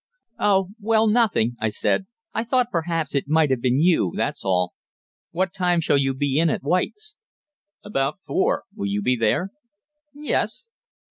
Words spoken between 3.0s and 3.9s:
it might have been